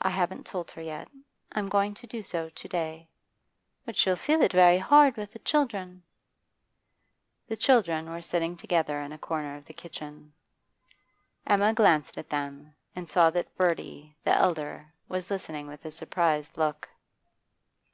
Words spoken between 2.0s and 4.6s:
do so to day.' 'But she'll feel it